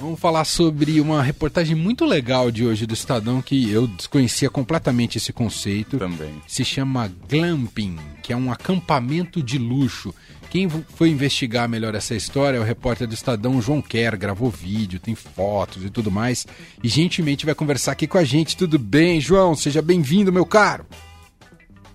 [0.00, 5.18] Vamos falar sobre uma reportagem muito legal de hoje do Estadão que eu desconhecia completamente
[5.18, 5.98] esse conceito.
[5.98, 6.40] Também.
[6.46, 10.14] Se chama glamping, que é um acampamento de luxo.
[10.50, 15.00] Quem foi investigar melhor essa história é o repórter do Estadão, João Kerr, gravou vídeo,
[15.00, 16.46] tem fotos e tudo mais.
[16.82, 18.56] E gentilmente vai conversar aqui com a gente.
[18.56, 19.56] Tudo bem, João?
[19.56, 20.86] Seja bem-vindo, meu caro.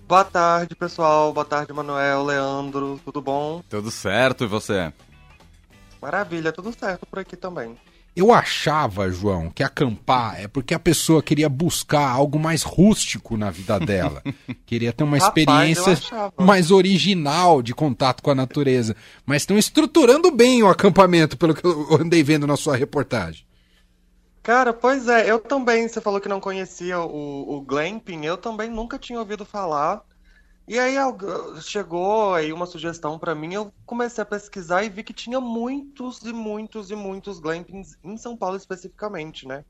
[0.06, 1.32] Boa tarde, pessoal.
[1.32, 3.00] Boa tarde, Manuel, Leandro.
[3.02, 3.62] Tudo bom?
[3.66, 4.92] Tudo certo, e você?
[6.02, 7.74] Maravilha, tudo certo por aqui também.
[8.16, 13.50] Eu achava, João, que acampar é porque a pessoa queria buscar algo mais rústico na
[13.50, 14.22] vida dela.
[14.64, 18.94] queria ter uma Rapaz, experiência mais original de contato com a natureza.
[19.26, 23.44] Mas estão estruturando bem o acampamento, pelo que eu andei vendo na sua reportagem.
[24.44, 28.70] Cara, pois é, eu também, você falou que não conhecia o, o glamping, eu também
[28.70, 30.02] nunca tinha ouvido falar.
[30.66, 30.94] E aí
[31.60, 36.22] chegou aí uma sugestão para mim, eu comecei a pesquisar e vi que tinha muitos
[36.22, 39.62] e muitos e muitos glampings em São Paulo especificamente, né?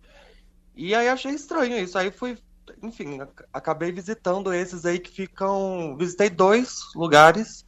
[0.77, 1.99] E aí achei estranho isso.
[1.99, 2.39] Aí fui,
[2.81, 3.19] enfim,
[3.53, 7.65] acabei visitando esses aí que ficam, visitei dois lugares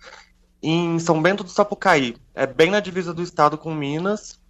[0.62, 2.16] em São Bento do Sapucaí.
[2.34, 4.40] É bem na divisa do estado com Minas.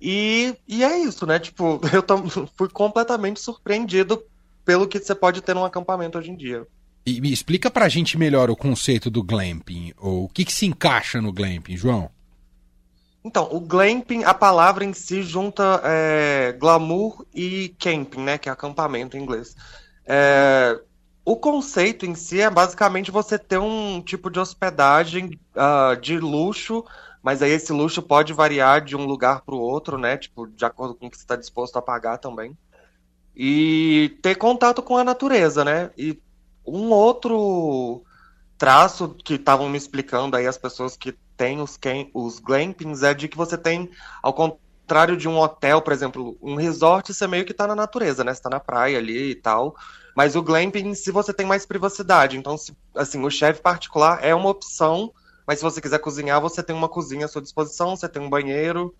[0.00, 1.38] E, e é isso, né?
[1.38, 4.22] Tipo, eu fui completamente surpreendido
[4.64, 6.66] pelo que você pode ter num acampamento hoje em dia.
[7.04, 10.66] E me explica pra gente melhor o conceito do glamping, ou o que, que se
[10.66, 12.10] encaixa no glamping, João?
[13.24, 18.52] Então, o glamping, a palavra em si junta é, glamour e camping, né, que é
[18.52, 19.56] acampamento em inglês.
[20.04, 20.80] É,
[21.24, 26.84] o conceito em si é basicamente você ter um tipo de hospedagem uh, de luxo,
[27.22, 30.64] mas aí esse luxo pode variar de um lugar para o outro, né, tipo, de
[30.64, 32.56] acordo com o que você está disposto a pagar também.
[33.36, 36.18] E ter contato com a natureza, né, e
[36.66, 38.02] um outro
[38.58, 41.78] traço que estavam me explicando aí as pessoas que têm os,
[42.14, 43.90] os glampings é de que você tem,
[44.22, 48.22] ao contrário de um hotel, por exemplo, um resort, você meio que tá na natureza,
[48.22, 48.32] né?
[48.32, 49.74] Você tá na praia ali e tal.
[50.14, 52.36] Mas o glamping, se você tem mais privacidade.
[52.36, 55.12] Então, se, assim, o chefe particular é uma opção,
[55.46, 58.30] mas se você quiser cozinhar, você tem uma cozinha à sua disposição, você tem um
[58.30, 58.94] banheiro.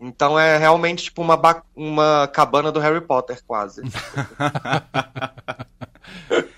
[0.00, 1.38] Então é realmente tipo uma,
[1.74, 3.82] uma cabana do Harry Potter, quase.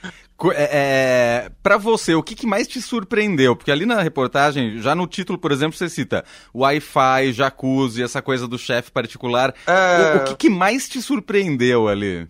[0.50, 3.54] É, é, para você, o que, que, mais te surpreendeu?
[3.54, 8.48] Porque ali na reportagem, já no título, por exemplo, você cita Wi-Fi, jacuzzi, essa coisa
[8.48, 9.54] do chefe particular.
[9.66, 10.16] É...
[10.16, 12.28] O, o que, que, mais te surpreendeu ali?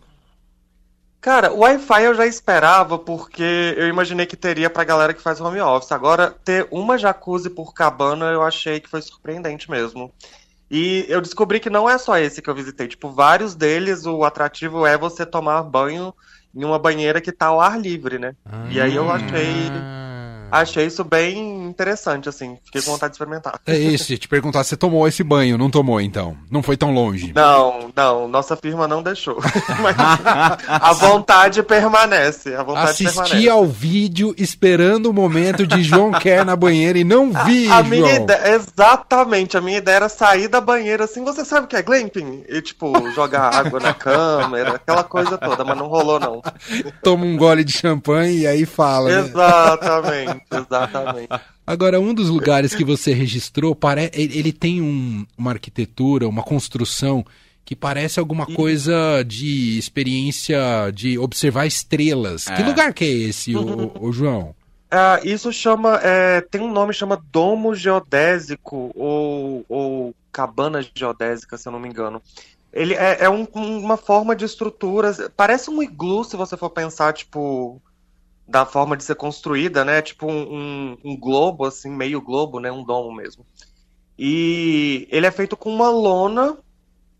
[1.21, 5.41] Cara, o Wi-Fi eu já esperava, porque eu imaginei que teria pra galera que faz
[5.41, 5.93] home office.
[5.93, 10.13] Agora, ter uma jacuzzi por cabana, eu achei que foi surpreendente mesmo.
[10.69, 12.89] E eu descobri que não é só esse que eu visitei.
[12.89, 16.13] Tipo, vários deles, o atrativo é você tomar banho
[16.55, 18.35] em uma banheira que tá ao ar livre, né?
[18.45, 18.67] Ah.
[18.71, 19.71] E aí eu achei
[20.61, 22.59] achei isso bem interessante, assim.
[22.65, 23.61] Fiquei com vontade de experimentar.
[23.67, 25.57] É isso, te perguntar, você tomou esse banho?
[25.57, 26.37] Não tomou, então?
[26.51, 27.33] Não foi tão longe?
[27.35, 28.29] Não, não.
[28.29, 29.39] Nossa firma não deixou.
[29.81, 29.97] Mas
[30.67, 32.55] a vontade permanece.
[32.55, 33.49] A vontade Assisti permanece.
[33.49, 37.83] ao vídeo esperando o momento de João Kerr na banheira e não vi, a, a.
[37.83, 39.57] Minha ideia, exatamente.
[39.57, 41.25] A minha ideia era sair da banheira assim.
[41.25, 42.45] Você sabe o que é glamping?
[42.49, 45.65] E, tipo, jogar água na câmera, aquela coisa toda.
[45.65, 46.43] Mas não rolou, não.
[47.03, 49.11] Toma um gole de champanhe e aí fala.
[49.11, 49.21] Né?
[49.21, 50.42] Exatamente.
[50.51, 51.29] Exatamente.
[51.67, 54.11] Agora, um dos lugares que você registrou, pare...
[54.13, 57.25] ele tem um, uma arquitetura, uma construção
[57.65, 60.59] que parece alguma coisa de experiência
[60.93, 62.47] de observar estrelas.
[62.47, 62.57] É.
[62.57, 64.55] Que lugar que é esse, o, o João?
[64.93, 66.01] Uh, isso chama.
[66.03, 71.89] É, tem um nome chama Domo Geodésico ou, ou Cabana Geodésica, se eu não me
[71.89, 72.21] engano.
[72.73, 75.15] Ele é, é um, uma forma de estrutura.
[75.37, 77.81] Parece um iglu, se você for pensar, tipo
[78.53, 80.03] da forma de ser construída, né?
[80.03, 82.71] Tipo um, um, um, globo, assim, meio globo, né?
[82.71, 83.47] Um domo mesmo.
[84.19, 86.59] E ele é feito com uma lona,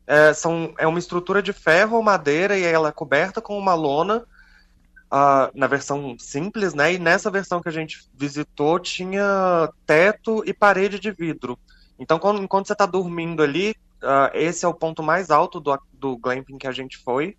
[0.07, 3.73] é, são, é uma estrutura de ferro ou madeira e ela é coberta com uma
[3.73, 6.93] lona uh, na versão simples, né?
[6.93, 11.59] E nessa versão que a gente visitou tinha teto e parede de vidro.
[11.99, 13.71] Então, quando, enquanto você está dormindo ali,
[14.03, 17.39] uh, esse é o ponto mais alto do, do glamping que a gente foi.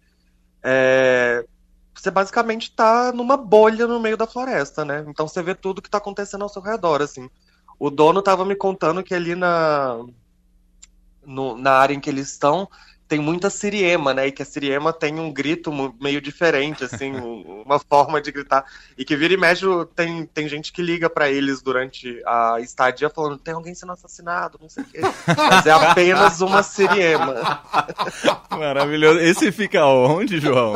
[0.63, 1.45] É,
[1.94, 5.06] você basicamente está numa bolha no meio da floresta, né?
[5.07, 7.30] Então você vê tudo que está acontecendo ao seu redor, assim.
[7.80, 10.04] O dono estava me contando que ali na,
[11.25, 12.68] no, na área em que eles estão
[13.13, 14.25] tem muita siriema, né?
[14.25, 15.71] E que a siriema tem um grito
[16.01, 17.13] meio diferente, assim,
[17.63, 18.65] uma forma de gritar.
[18.98, 23.12] E que vira e mexe, tem, tem gente que liga para eles durante a estadia
[23.12, 25.01] falando: tem alguém sendo assassinado, não sei o quê.
[25.27, 27.62] Mas é apenas uma siriema.
[28.50, 29.19] Maravilhoso.
[29.19, 30.74] Esse fica onde, João?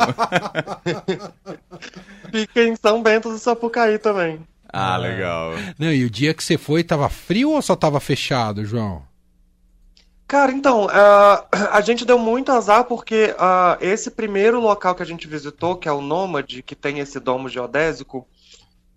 [2.30, 4.46] fica em São Bento do Sapucaí também.
[4.72, 5.54] Ah, legal.
[5.76, 9.07] Não, e o dia que você foi, tava frio ou só tava fechado, João?
[10.28, 15.06] Cara, então, uh, a gente deu muito azar porque uh, esse primeiro local que a
[15.06, 18.28] gente visitou, que é o Nômade, que tem esse domo geodésico,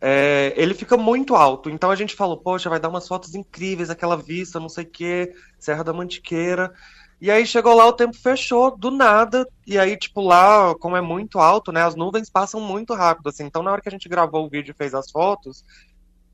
[0.01, 1.69] é, ele fica muito alto.
[1.69, 4.89] Então a gente falou, poxa, vai dar umas fotos incríveis, aquela vista, não sei o
[4.89, 6.73] quê, Serra da Mantiqueira.
[7.21, 9.47] E aí chegou lá, o tempo fechou do nada.
[9.65, 11.83] E aí, tipo, lá, como é muito alto, né?
[11.83, 13.45] As nuvens passam muito rápido, assim.
[13.45, 15.63] Então, na hora que a gente gravou o vídeo e fez as fotos,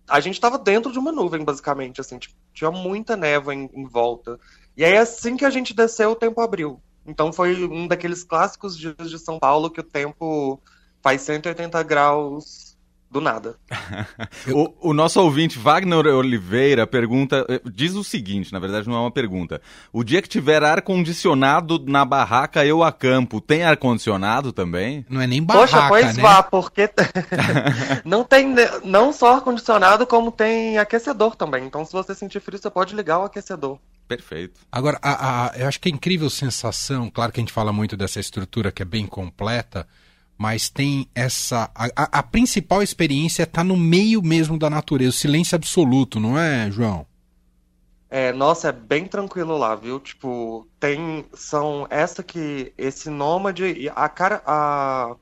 [0.10, 2.18] a gente tava dentro de uma nuvem, basicamente, assim.
[2.18, 4.40] Tipo, tinha muita névoa em, em volta.
[4.77, 6.79] E aí, assim que a gente desceu, o tempo abriu.
[7.06, 10.62] Então foi um daqueles clássicos dias de São Paulo que o tempo
[11.01, 12.76] faz 180 graus
[13.09, 13.56] do nada.
[14.54, 19.00] o, o, nosso ouvinte Wagner Oliveira pergunta, eh, diz o seguinte, na verdade não é
[19.00, 19.62] uma pergunta.
[19.94, 25.06] O dia que tiver ar condicionado na barraca eu acampo, tem ar condicionado também?
[25.09, 26.21] Não é nem barraca, Poxa, pois né?
[26.21, 26.89] vá, porque
[28.04, 31.65] não tem não só ar condicionado como tem aquecedor também.
[31.65, 33.80] Então se você sentir frio você pode ligar o aquecedor.
[34.07, 34.62] Perfeito.
[34.71, 37.98] Agora, a, a, eu acho que é incrível sensação, claro que a gente fala muito
[37.98, 39.86] dessa estrutura que é bem completa,
[40.38, 41.69] mas tem essa.
[41.74, 46.19] A, a principal experiência é estar tá no meio mesmo da natureza, o silêncio absoluto,
[46.19, 47.06] não é, João?
[48.10, 50.00] É, nossa, é bem tranquilo lá, viu?
[50.00, 51.25] Tipo, tem.
[51.34, 52.74] São essa que.
[52.78, 53.92] Esse nômade.
[53.95, 54.42] A cara.
[54.45, 55.16] A,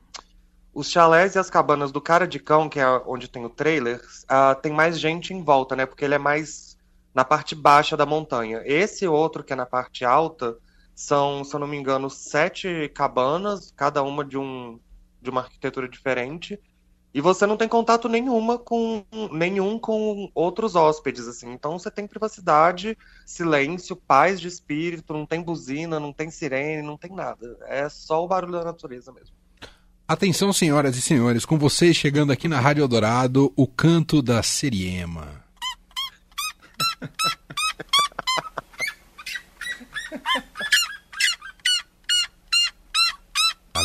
[0.73, 4.01] os chalés e as cabanas do Cara de Cão, que é onde tem o trailer,
[4.25, 5.85] uh, tem mais gente em volta, né?
[5.85, 6.77] Porque ele é mais
[7.13, 8.62] na parte baixa da montanha.
[8.65, 10.57] Esse outro, que é na parte alta,
[10.94, 14.77] são, se eu não me engano, sete cabanas, cada uma de, um,
[15.25, 16.57] de uma arquitetura diferente.
[17.13, 21.51] E você não tem contato nenhuma com nenhum com outros hóspedes, assim.
[21.51, 26.98] Então você tem privacidade, silêncio, paz de espírito, não tem buzina, não tem sirene, não
[26.98, 27.57] tem nada.
[27.68, 29.33] É só o barulho da natureza mesmo.
[30.07, 35.44] Atenção, senhoras e senhores, com vocês chegando aqui na Rádio Eldorado, o canto da Seriema.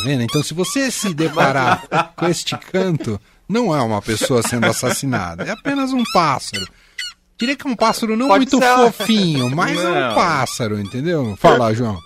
[0.03, 0.23] vendo?
[0.23, 1.83] Então, se você se deparar
[2.15, 6.67] com este canto, não é uma pessoa sendo assassinada, é apenas um pássaro.
[7.37, 8.75] Diria que é um pássaro não pode muito ser...
[8.77, 9.95] fofinho, mas não.
[9.95, 11.35] é um pássaro, entendeu?
[11.37, 11.99] Fala, João.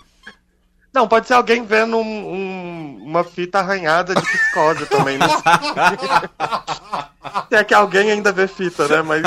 [0.95, 5.18] Não, pode ser alguém vendo um, um, uma fita arranhada de psicose também.
[5.18, 5.27] Né?
[7.50, 9.01] Se é que alguém ainda vê fita, né?
[9.01, 9.24] Mas.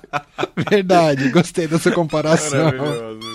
[0.70, 2.64] Verdade, gostei dessa comparação.
[2.64, 3.31] Maravilhoso.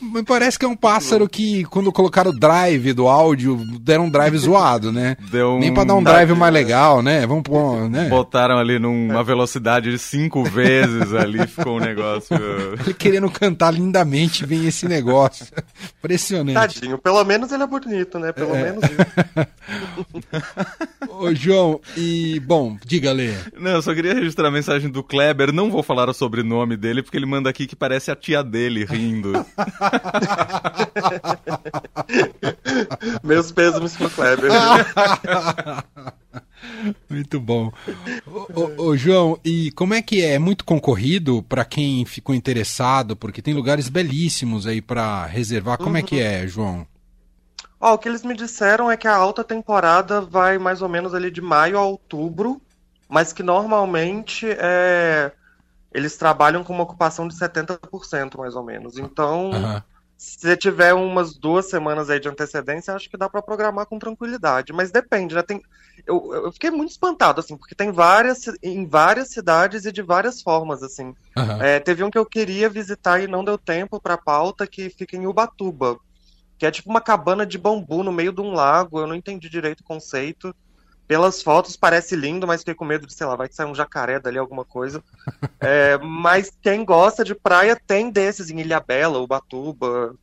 [0.00, 4.10] Me parece que é um pássaro que, quando colocaram o drive do áudio, deram um
[4.10, 5.16] drive zoado, né?
[5.30, 5.58] Deu um...
[5.58, 7.26] Nem pra dar um drive mais legal, né?
[7.26, 8.08] Vamos pôr, né?
[8.08, 12.36] Botaram ali numa velocidade de cinco vezes ali, ficou um negócio.
[12.80, 15.46] Ele querendo cantar lindamente, vem esse negócio.
[15.98, 16.80] Impressionante.
[16.80, 18.32] Tadinho, pelo menos ele é bonito, né?
[18.32, 18.62] Pelo é.
[18.62, 19.48] menos isso.
[21.08, 23.34] Ô, João, e bom, diga, Lê.
[23.58, 25.52] Não, eu só queria registrar a mensagem do Kleber.
[25.52, 28.84] Não vou falar o sobrenome dele, porque ele manda aqui que parece a tia dele
[28.84, 29.44] rindo.
[33.22, 34.50] Meus pesos pro Kleber.
[37.08, 37.72] Muito bom.
[38.26, 40.34] Ô, ô, ô, João, e como é que é?
[40.34, 43.16] É muito concorrido para quem ficou interessado?
[43.16, 45.78] Porque tem lugares belíssimos aí para reservar.
[45.78, 45.96] Como uhum.
[45.96, 46.22] é que uhum.
[46.22, 46.86] é, João?
[47.80, 51.14] Ó, o que eles me disseram é que a alta temporada vai mais ou menos
[51.14, 52.60] ali de maio a outubro,
[53.08, 55.32] mas que normalmente é
[55.92, 58.96] eles trabalham com uma ocupação de 70%, mais ou menos.
[58.96, 59.82] Então, uhum.
[60.16, 64.72] se tiver umas duas semanas aí de antecedência, acho que dá para programar com tranquilidade.
[64.72, 65.42] Mas depende, né?
[65.42, 65.60] Tem,
[66.06, 70.40] eu, eu fiquei muito espantado, assim, porque tem várias, em várias cidades e de várias
[70.40, 71.14] formas, assim.
[71.36, 71.62] Uhum.
[71.62, 75.16] É, teve um que eu queria visitar e não deu tempo para pauta, que fica
[75.16, 75.98] em Ubatuba,
[76.56, 79.00] que é tipo uma cabana de bambu no meio de um lago.
[79.00, 80.54] Eu não entendi direito o conceito.
[81.10, 83.74] Pelas fotos parece lindo, mas fiquei com medo de, sei lá, vai que sair um
[83.74, 85.02] jacaré dali, alguma coisa.
[85.58, 90.14] É, mas quem gosta de praia tem desses em Ilhabela, Ubatuba.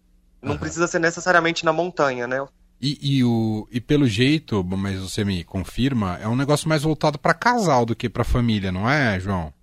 [0.41, 0.58] Não uhum.
[0.58, 2.44] precisa ser necessariamente na montanha, né?
[2.82, 7.20] E, e, o, e pelo jeito, mas você me confirma, é um negócio mais voltado
[7.20, 9.53] para casal do que para família, não é, João?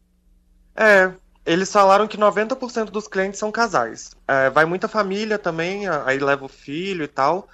[0.76, 1.10] É,
[1.46, 4.12] eles falaram que 90% dos clientes são casais.
[4.28, 7.48] É, vai muita família também, aí leva o filho e tal.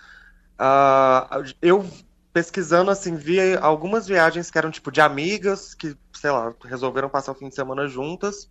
[0.58, 1.86] Uh, eu
[2.32, 7.32] pesquisando, assim, vi algumas viagens que eram tipo de amigas, que, sei lá, resolveram passar
[7.32, 8.49] o fim de semana juntas.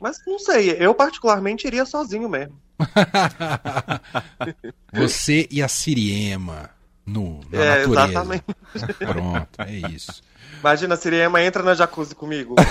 [0.00, 2.60] Mas não sei, eu particularmente iria sozinho mesmo.
[4.92, 6.70] Você e a Siriema
[7.06, 8.10] no, na é, natureza.
[8.10, 8.44] Exatamente.
[8.98, 10.22] Pronto, é isso.
[10.60, 12.54] Imagina, a Siriema entra na jacuzzi comigo.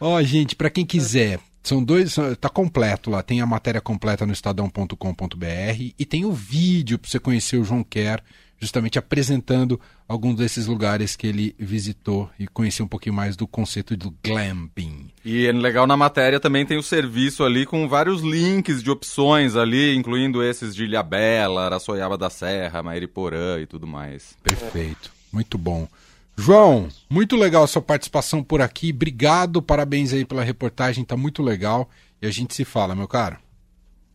[0.00, 3.22] Ó, oh, gente, para quem quiser são dois, tá completo lá.
[3.22, 7.82] Tem a matéria completa no estadão.com.br e tem o vídeo para você conhecer o João
[7.82, 8.22] Quer.
[8.60, 13.96] justamente apresentando alguns desses lugares que ele visitou e conhecer um pouquinho mais do conceito
[13.96, 15.10] do glamping.
[15.24, 19.56] E é legal na matéria também tem o serviço ali com vários links de opções
[19.56, 24.36] ali, incluindo esses de Ilhabela, Araçoiaba da Serra, Mairiporã e tudo mais.
[24.42, 25.88] Perfeito, muito bom.
[26.36, 28.90] João, muito legal a sua participação por aqui.
[28.90, 31.88] Obrigado, parabéns aí pela reportagem, tá muito legal.
[32.20, 33.38] E a gente se fala, meu caro.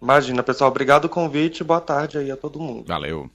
[0.02, 0.70] Imagina, pessoal.
[0.70, 1.64] Obrigado o convite.
[1.64, 2.86] Boa tarde aí a todo mundo.
[2.88, 3.30] Valeu.